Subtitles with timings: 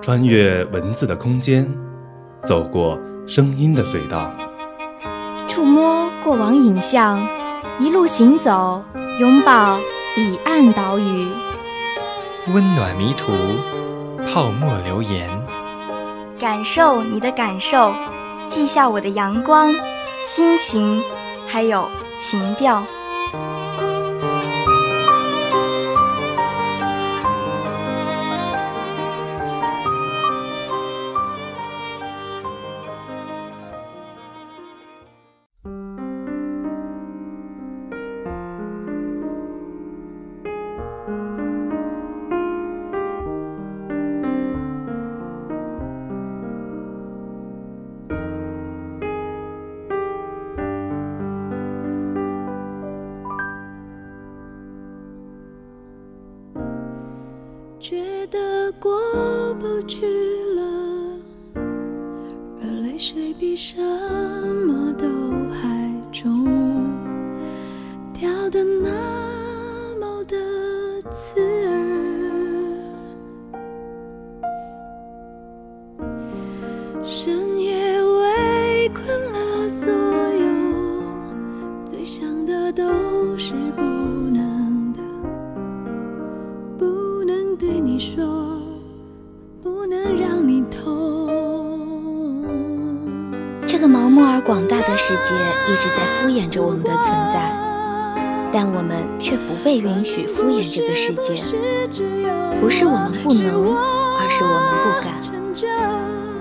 [0.00, 1.70] 穿越文字的空间，
[2.42, 4.32] 走过声音的隧道，
[5.46, 7.20] 触摸过往影像，
[7.78, 8.82] 一路行走，
[9.18, 9.78] 拥抱
[10.14, 11.28] 彼岸岛屿，
[12.54, 13.32] 温暖迷途，
[14.24, 15.28] 泡沫留言，
[16.38, 17.92] 感受你的感受，
[18.48, 19.74] 记下我的阳光、
[20.24, 21.02] 心情，
[21.46, 21.86] 还有
[22.18, 22.82] 情调。
[99.28, 101.34] 却不被允许敷衍这个世界。
[102.58, 103.76] 不是我们不能，
[104.18, 105.20] 而是我们不敢。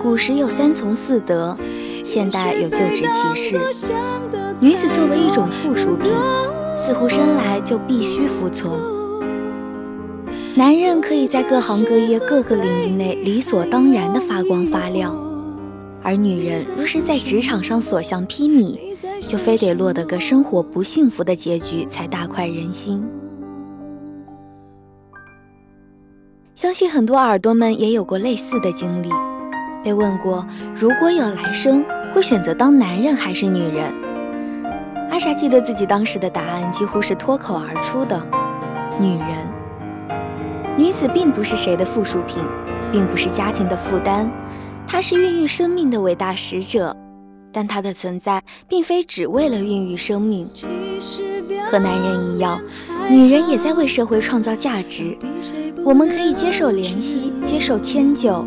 [0.02, 1.58] 古时有三从四德，
[2.02, 3.60] 现代有就职歧视。
[4.62, 6.14] 女子作为一种附属品，
[6.78, 8.80] 似乎生来就必须服从。
[10.56, 15.14] 男人可以在各行各业、各个领域内理所当然的发光发亮，
[16.02, 18.87] 而女人若是在职场上所向披靡，
[19.22, 23.04] 就非得落得个生活不幸福的结局才大快人心。
[26.56, 29.10] 相信很多耳朵们也有过类似的经历，
[29.84, 30.46] 被问过
[30.76, 33.94] 如果有来生，会选择当男人还是女人？
[35.12, 38.20] 阿莎记得自己当时的答案几乎是脱口而出的：
[39.00, 39.30] 女人。
[40.76, 42.44] 女子并不是谁的附属品，
[42.92, 44.30] 并不是家庭的负担，
[44.86, 46.96] 她是孕育生命的伟大使者。
[47.58, 50.48] 但她的存在并非只为了孕育生命。
[51.72, 52.62] 和男人一样，
[53.10, 55.18] 女人也在为社会创造价值。
[55.84, 58.46] 我们可以接受怜惜，接受迁就，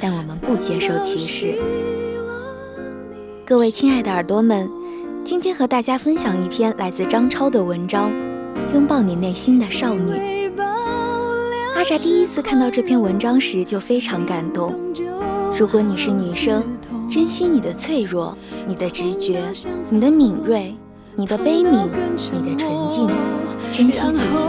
[0.00, 1.58] 但我们不接受歧视。
[3.44, 4.70] 各位亲爱的耳朵们，
[5.24, 8.12] 今天和大家分享一篇来自张超的文章
[8.72, 10.12] 《拥抱你内心的少女》。
[11.74, 14.72] 阿扎第一次看到这篇文章时就非常感动。
[15.58, 16.62] 如果你是女生，
[17.10, 18.38] 珍惜你的脆弱、
[18.68, 19.42] 你的直觉、
[19.88, 20.76] 你的敏锐、
[21.16, 21.88] 你的悲悯、
[22.32, 23.08] 你的纯净，
[23.72, 24.46] 珍惜自己。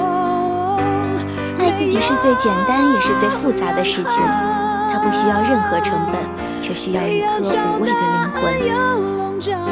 [1.58, 6.22] 爱自己是最简单也是最复杂的事情，它不需要任何成本，
[6.62, 8.54] 却需要一颗无畏的灵魂。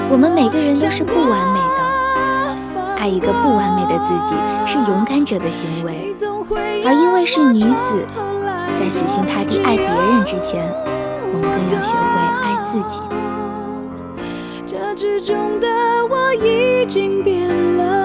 [0.09, 4.35] 我们每个人都是不完美的，爱一个不完美的自己
[4.65, 6.15] 是勇敢者的行为。
[6.83, 8.03] 而因为是女子，
[8.79, 10.73] 在死心塌地爱别人之前，
[11.31, 13.01] 我们更要学会爱自己。
[14.65, 15.67] 这之中的
[16.09, 17.47] 我已经变
[17.77, 17.98] 了，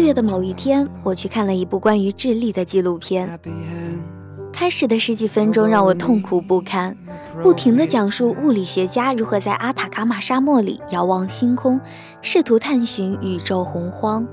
[0.00, 3.38] 四月的某一天，我去看了一部关于智利的纪录片。
[4.50, 6.96] 开始的十几分钟让我痛苦不堪，
[7.42, 11.78] 不停地讲述物理学家如何在阿塔卡马沙漠里遥望星空，
[12.22, 14.26] 试图探寻宇宙洪荒。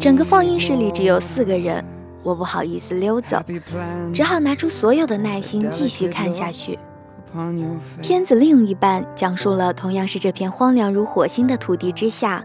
[0.00, 1.84] 整个放映室里只有四个人，
[2.22, 3.36] 我不好意思溜走，
[4.14, 6.78] 只好拿出所有的耐心继续看下去。
[8.00, 12.42] 片子另一半讲述了同样是这片荒凉如火星的土地之下。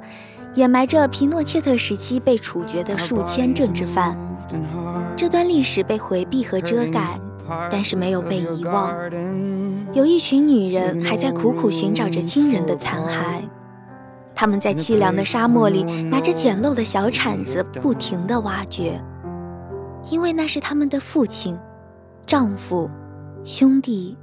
[0.56, 4.18] 掩埋着皮诺切特时期被处决的数千政治犯，
[5.16, 7.20] 这段历史被回避和遮盖，
[7.70, 8.90] 但是没有被遗忘。
[9.94, 13.44] 有一群女人还在苦苦寻找着亲人的残骸，
[14.34, 19.02] 她们在凄凉的沙漠里拿着简陋的小铲子，不停地挖掘，
[20.10, 21.58] 因为那是他们的父亲、
[22.26, 22.90] 丈夫、
[23.44, 24.18] 兄弟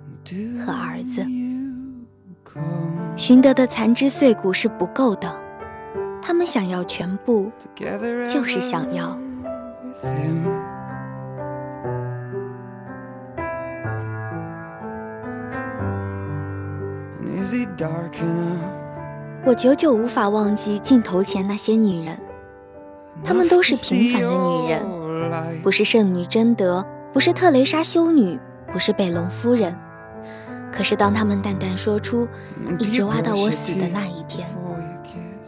[0.58, 1.26] 和儿子。
[3.16, 5.41] 寻得的残肢碎骨是不够的，
[6.22, 7.50] 他们想要全部，
[8.24, 9.18] 就是想要。
[19.44, 22.16] 我久久无法忘记镜头前那些女人，
[23.24, 28.38] 她们都是平凡的女人，不是圣女贞德，不是特蕾莎修女，
[28.72, 29.76] 不是贝隆夫人。
[30.70, 32.28] 可是当她们淡淡说出
[32.78, 34.46] “一直挖到我死的那一天”，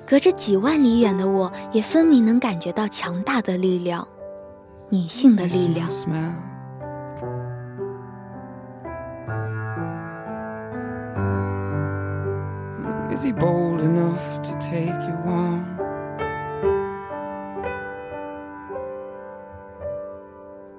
[0.07, 4.07] 隔着几万里远的我也分明能感觉到强大的力量，
[4.91, 5.89] 女性的力量。
[13.11, 15.65] Is he bold enough to take you on?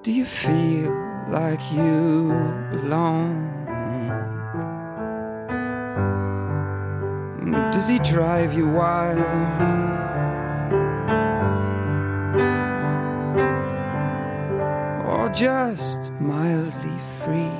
[0.02, 0.92] Do you feel
[1.30, 2.32] like you
[2.70, 3.55] belong?
[7.76, 9.18] Does he drive you wild?
[15.06, 17.55] Or just mildly free?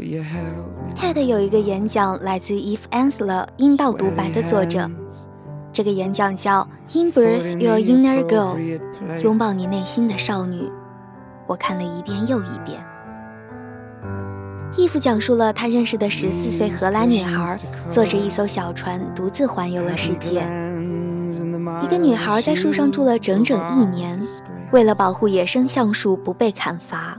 [0.00, 4.90] TED 有一个演讲来自 Eve Ensler《阴道独白》的作者，
[5.72, 8.80] 这个演讲叫 Embrace Your Inner Girl，
[9.20, 10.70] 拥抱你内心的少女。
[11.46, 12.82] 我看了一遍又一遍。
[14.76, 17.58] Eve 讲述了他认识的十四岁荷兰女孩，
[17.90, 20.46] 坐着一艘小船独自环游了世界。
[21.82, 24.18] 一个女孩在树上住了整整一年，
[24.72, 27.18] 为了保护野生橡树不被砍伐。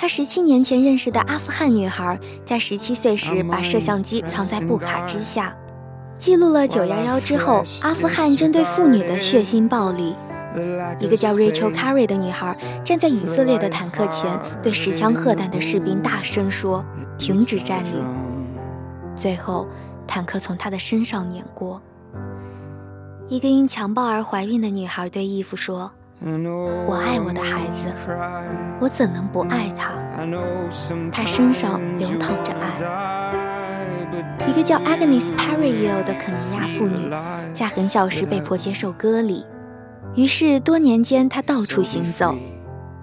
[0.00, 5.56] 她十七年前认识的阿富汗女孩，在十七岁时把摄像机藏在布卡之下，
[6.16, 10.14] 记录了九幺幺之后阿富汗针对妇女的血腥暴力。
[11.00, 16.84] 一个叫 Rachel Carey 的女孩站在以色列的坦克前，对持枪荷弹的士兵大声说
[17.18, 18.04] ：“停止占领。”
[19.16, 19.66] 最后，
[20.06, 21.82] 坦克从她的身上碾过。
[23.28, 25.90] 一个因强暴而怀孕的女孩对义父说
[26.20, 27.86] ：“我爱我的孩子，
[28.80, 29.92] 我怎能不爱他？
[31.12, 32.74] 他身上流淌着爱。”
[34.48, 37.08] 一个叫 Agnes Perrier 的肯尼亚妇女，
[37.54, 39.44] 在很小时被迫接受割礼。
[40.16, 42.34] 于是多年间，她到处行走，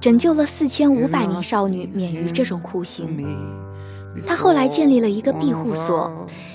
[0.02, 3.26] 拯救了四千五百名少女免于这种酷刑。
[4.26, 6.12] 她后来建立了一个庇护所，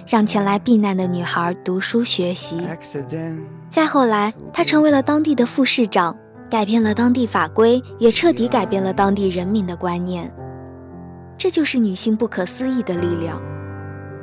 [0.07, 2.61] 让前来避难的女孩读书学习。
[3.71, 6.17] 再后来，她成为了当地的副市长，
[6.50, 10.31] 改变了当地法规，也彻底改变了当地人民的观念。
[11.38, 13.41] 这就是女性不可思议的力量。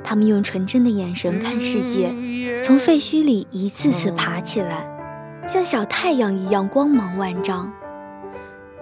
[0.04, 2.14] 她们用纯真的眼神看世界，
[2.62, 4.86] 从废墟里一次次爬起来。
[5.48, 7.72] 像小太阳一样光芒万丈，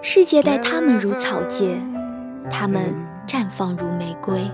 [0.02, 1.80] 世界待她们如草芥，
[2.50, 2.92] 她们
[3.26, 4.50] 绽放如玫瑰。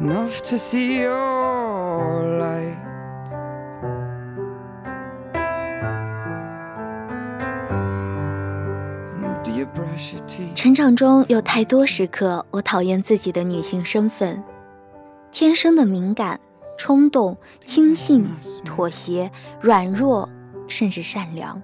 [0.00, 1.10] Nice to see you
[10.54, 14.42] 成长中有太多时刻，我讨厌自己的女性身份，
[15.30, 16.38] 天生的敏感、
[16.76, 18.28] 冲动、轻信、
[18.64, 20.28] 妥协、软弱，
[20.68, 21.62] 甚至善良。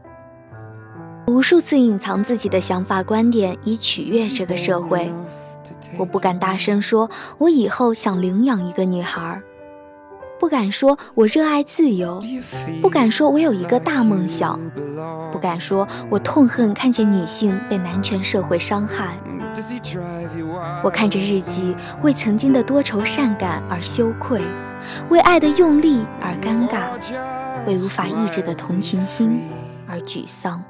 [1.26, 5.12] 无数次隐藏自己的想法、观点，以取悦这个社会。
[5.99, 9.40] 我不敢大声说，我以后想领养一个女孩。
[10.40, 12.21] 不敢说，我热爱自由；
[12.81, 14.59] 不敢说，我有一个大梦想；
[15.31, 19.16] 不敢说，我痛恨看见女性被男权社会伤害。
[20.83, 24.42] 我看着日记，为曾经的多愁善感而羞愧，
[25.11, 26.88] 为爱的用力而尴尬，
[27.64, 29.42] 为无法抑制的同情心
[29.87, 30.61] 而沮丧。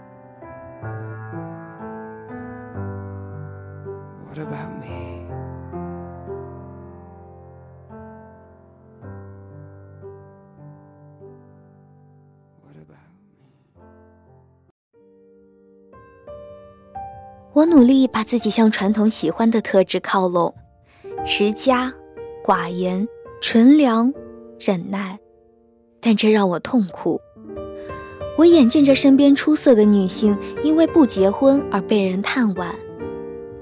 [17.55, 20.55] 我努力把自己向传统喜欢的特质靠拢：
[21.25, 21.93] 持家、
[22.43, 23.07] 寡言、
[23.43, 24.12] 纯良、
[24.59, 25.19] 忍耐、
[26.01, 27.21] 但这让我痛苦。
[28.39, 32.75] 我眼见着身边出色的女性因为不结婚而被人探玩，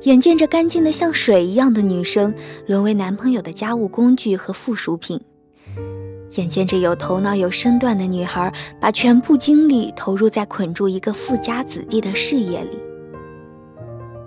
[0.02, 2.34] 眼见着干净的像水一样的女生
[2.66, 5.20] 沦为男朋友的家务工具和附属品，
[6.36, 12.78] 眼见着有头脑有身段的女孩把全部精力投入在捆住一个富家子弟的事业里，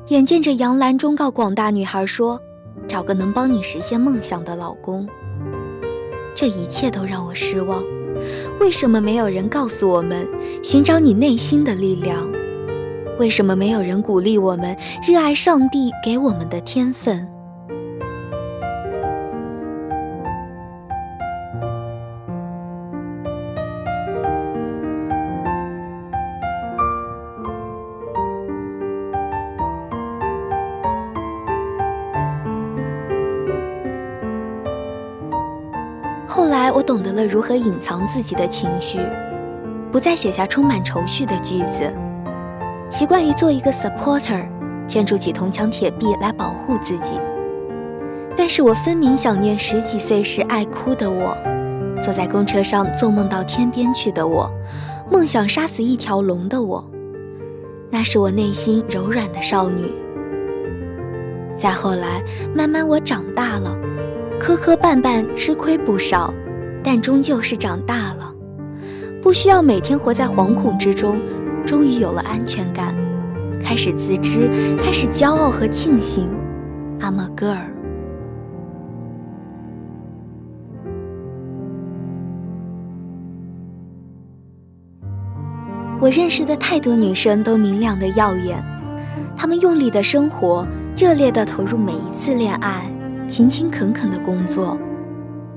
[0.10, 2.40] 眼见着杨澜忠告广大女孩说
[2.88, 5.08] ：“找个能帮你实现梦想的老公。”
[6.36, 7.84] 这一切都让我失望。
[8.60, 10.28] 为什么没有人告诉我们
[10.64, 12.30] 寻找你内心的力量？
[13.20, 14.76] 为什么没有人鼓励我们
[15.08, 17.28] 热爱上帝给我们的天分？
[36.26, 39.00] 后来我懂得了如何隐藏自己的情绪，
[39.92, 41.94] 不再写下充满愁绪的句子，
[42.94, 44.46] 习惯于做一个 supporter，
[44.86, 47.20] 建筑起铜墙铁壁来保护自己。
[48.38, 51.36] 但是我分明想念十几岁时爱哭的我，
[52.00, 54.48] 坐在公车上做梦到天边去的我，
[55.12, 56.88] 梦想杀死一条龙的我，
[57.90, 59.92] 那是我内心柔软的少女。
[61.58, 62.24] 再后来，
[62.54, 63.76] 慢慢我长大了。
[64.40, 66.32] 磕磕绊绊，吃亏不少，
[66.84, 68.32] 但终究是长大了，
[69.20, 71.20] 不需要每天活在惶恐之中，
[71.66, 72.96] 终于有了安全感，
[73.62, 76.30] 开始自知，开始骄傲和庆幸。
[77.00, 77.58] I'm a girl。
[86.00, 88.62] 我认识的太多女生都明亮的耀眼，
[89.38, 90.68] 她们用力的生活，
[90.98, 92.90] 热烈的投入每一次恋爱。
[93.26, 94.78] 勤勤恳恳的工作，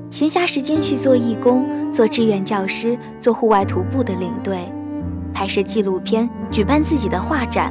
[0.09, 4.73] 闲暇时间去做义工，做志愿教师，做户外徒步的领队，
[5.37, 7.71] 拍摄纪录片，举办自己的画展，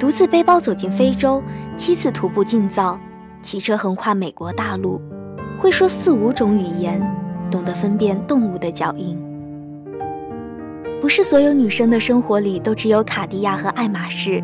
[0.00, 1.42] 独自背包走进非洲，
[1.76, 2.98] 七次徒步进藏，
[3.42, 4.98] 骑车横跨美国大陆，
[5.58, 6.98] 会说四五种语言，
[7.50, 9.18] 懂得分辨动物的脚印。
[10.98, 14.42] 不是所有女生的生活里都只有卡地亚和爱马仕。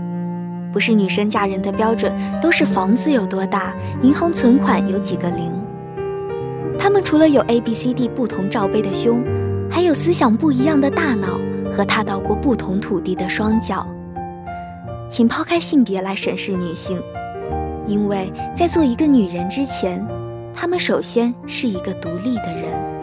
[0.70, 5.50] 不是女生嫁人的标准都是房子有多大，银行存款有几个零。
[6.78, 9.24] 她们除了有 A、B、C、D 不同罩杯的胸，
[9.70, 11.40] 还有思想不一样的大脑
[11.74, 13.86] 和踏到过不同土地的双脚。
[15.10, 17.02] 请抛开性别来审视女性，
[17.86, 20.06] 因为在做一个女人之前，
[20.52, 22.93] 她们首先是一个独立的人。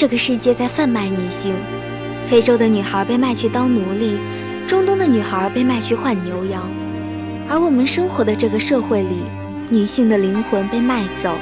[0.00, 1.54] 这个世界在贩卖女性，
[2.22, 4.18] 非洲的女孩被卖去当奴隶，
[4.66, 6.62] 中东的女孩被卖去换牛羊，
[7.50, 9.24] 而我们生活的这个社会里，
[9.68, 11.36] 女性的灵魂被卖走。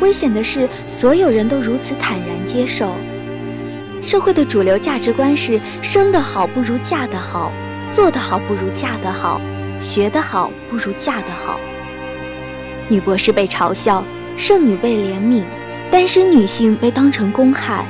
[0.00, 2.94] 危险的是，所有人都如此坦然接受。
[4.00, 7.52] 社会的主流价值观是：生得好不如嫁得好，
[7.92, 9.38] 做得好不如嫁得好，
[9.82, 11.60] 学得好不如嫁得好。
[12.88, 14.02] 女博士被嘲笑，
[14.38, 15.42] 剩女被怜悯。
[15.92, 17.84] 单身女性被当成公害，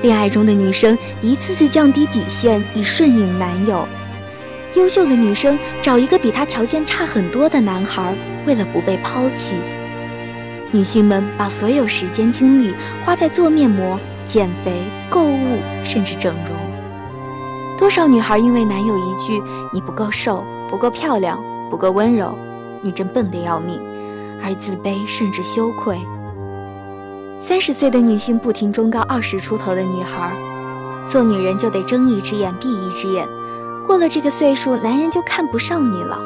[0.00, 3.84] 恋爱中的女生一次次降低底线以顺应男友，
[4.76, 8.14] 优秀的女生找一个比她条件差很多的男孩，
[8.46, 9.56] 为了不被抛弃。
[10.70, 12.72] 女性们把所有时间精力
[13.04, 16.56] 花在做面膜、减肥、购物，甚至整容。
[17.76, 19.42] 多少女孩因为男友一句
[19.74, 22.38] “你不够瘦，不够漂亮，不够温柔，
[22.82, 23.82] 你真笨得要命”，
[24.44, 25.98] 而自卑甚至羞愧。
[27.42, 30.30] 三十岁的女性不停忠告二十出头的女孩：
[31.06, 33.26] 做女人就得睁一只眼闭一只眼，
[33.86, 36.18] 过了这个岁数，男人就看不上你了。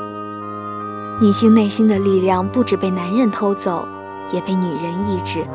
[1.21, 3.87] 女性内心的力量不止被男人偷走，
[4.33, 5.47] 也被女人抑制。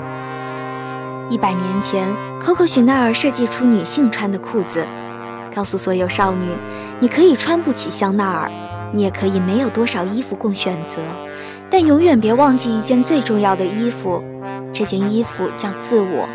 [1.30, 2.08] 一百年前
[2.42, 4.84] ，Coco 许奈尔设计出女性穿的裤子，
[5.54, 6.56] 告诉所有少女：
[7.02, 8.50] 你可以穿不起香奈儿，
[8.94, 11.02] 你也可以没有多少衣服供选择，
[11.70, 14.24] 但永远别忘记一件最重要的衣服，
[14.80, 16.26] 这件衣服叫自我。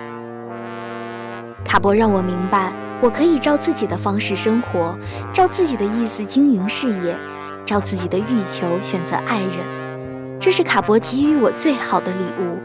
[1.65, 2.71] 卡博让我明白，
[3.01, 4.95] 我可以照自己的方式生活，
[5.33, 7.17] 照自己的意思经营事业，
[7.65, 10.39] 照自己的欲求选择爱人。
[10.39, 12.59] 这是卡博给予我最好的礼物。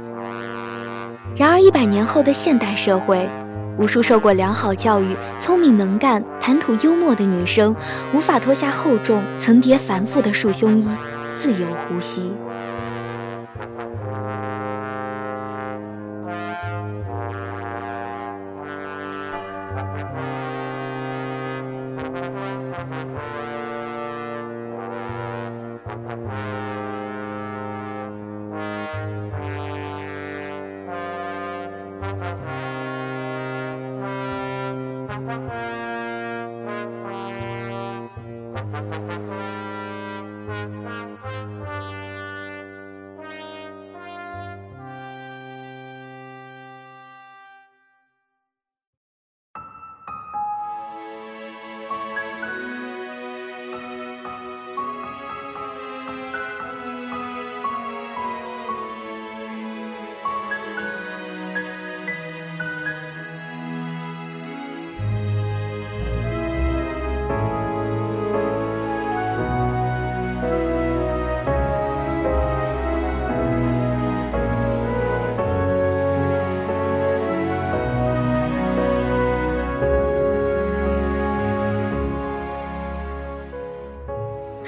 [1.38, 3.30] 然而，一百年后的现代社会，
[3.78, 7.74] 无数受过良好教育、聪明能干、谈吐幽默的女生，
[8.14, 10.86] 无法脱下厚重、层叠繁复的束胸衣，
[11.36, 12.34] 自由呼吸。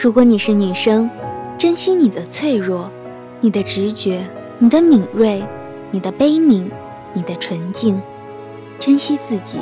[0.01, 1.07] 如果你是女生，
[1.59, 2.89] 珍惜你的脆弱，
[3.39, 4.27] 你的直觉，
[4.57, 5.45] 你的敏锐，
[5.91, 6.65] 你的悲悯，
[7.13, 8.01] 你的纯净，
[8.79, 9.59] 珍惜自己，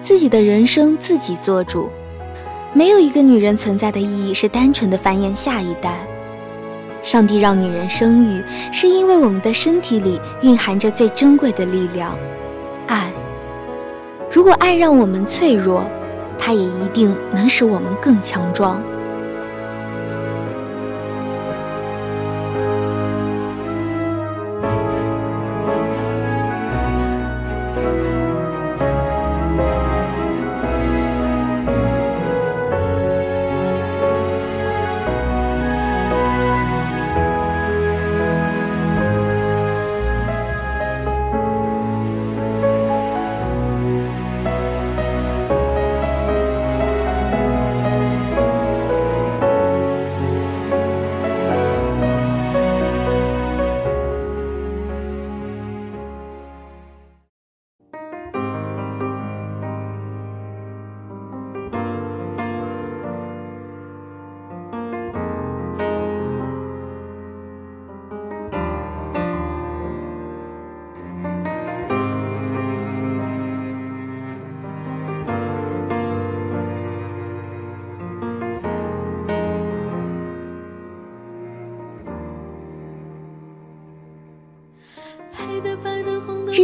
[0.00, 1.90] 自己的人生自己做主。
[2.72, 6.06] 没有一个女人存在的意义是单纯的繁衍下一代。
[7.02, 12.16] 上帝让女人生育，是因为我们的身体里蕴含着最珍贵的力量——
[12.88, 13.12] 爱。
[14.32, 15.84] 如果爱让我们脆弱，
[16.38, 18.82] 它也一定能使我们更强壮。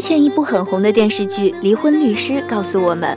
[0.02, 3.16] 前一部很红的电视剧《离婚律师》告诉我们，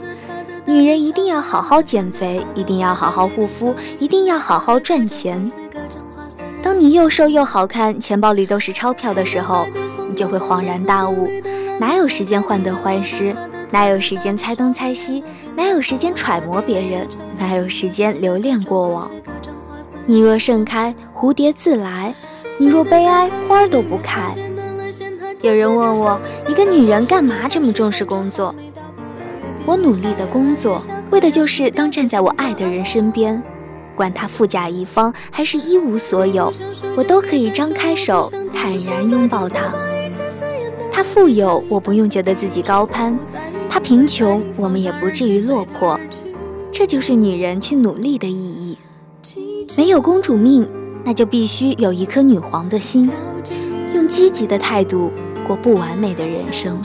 [0.64, 5.50] 女人一定要好好减肥，一定要好好护肤，一定要好好赚钱。
[6.62, 9.66] 当你又瘦又好看，钱包里都是钞票的时候，
[10.08, 11.28] 你就会恍然大悟：
[11.80, 13.34] 哪有时间患得患失？
[13.72, 15.24] 哪有时间猜东猜西？
[15.56, 17.08] 哪有时间揣摩别人？
[17.36, 19.10] 哪有时间留恋过往？
[20.06, 22.12] 你若盛开，蝴蝶自来；
[22.58, 24.32] 你若悲哀，花儿都不开。
[25.42, 26.18] 有人问我，
[26.48, 28.54] 一个女人干嘛这么重视工作？
[29.66, 33.42] 我努力的工作，为的就是当站在我爱的人身边，
[33.94, 36.52] 管他富甲一方还是一无所有，
[36.96, 39.72] 我都可以张开手，坦然拥抱他。
[40.90, 43.14] 他富有，我不用觉得自己高攀；
[43.68, 46.00] 他贫穷，我们也不至于落魄。
[46.72, 48.78] 这就是女人去努力的意义。
[49.76, 50.66] 没有公主命，
[51.04, 53.10] 那就必须有一颗女皇的心，
[53.94, 55.10] 用积极的态度。
[55.46, 56.76] 过不完美的人生。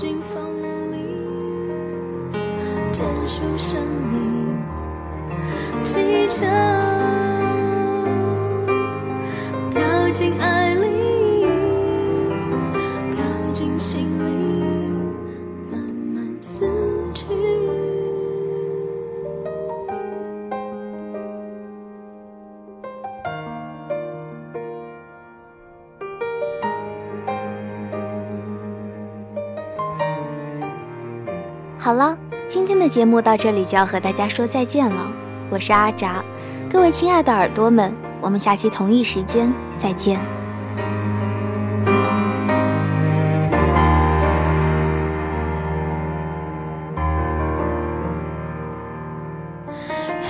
[32.92, 35.10] 节目到这里就要和大家说再见了。
[35.50, 36.22] 我是阿扎，
[36.70, 40.20] 各位亲爱的耳朵们，我们下期同一时间再见。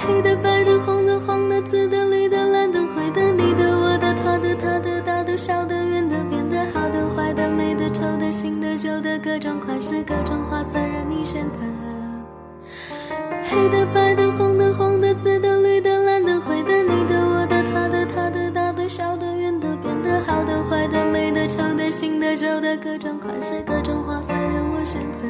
[0.06, 11.64] 黑的、白的、红的、黄的、紫的、绿的、蓝的、灰的，你的、我的、他的、他的、大的、小的、圆的、扁的、好的、坏的、美的、丑的、新的、旧的，各种款式、各种花色任你选择。
[13.72, 25.26] 的、白的、红的、黄的、紫的、绿的、蓝的、灰的，你的、我的、他的、他的、大的、小的、圆的、扁的、好的、坏的、美的、丑的、新的、旧的，各种款式、各种花色任我选择。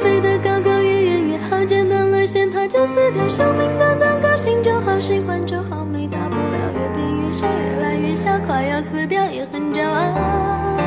[0.00, 3.28] 飞得高高，越远越好，剪断了线它就死掉。
[3.28, 10.78] 生命短短，高兴就好，喜欢就好，没大不了，越变越小，越来越小，快要死掉也很骄傲。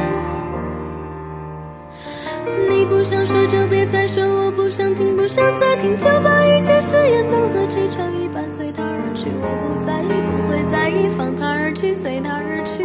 [2.69, 9.30] 你不想说就别再说，我不想听，不想再听，就把一切誓言当作气球一般随它而去。
[9.42, 12.84] 我不在意，不会在意，放它而去，随它而去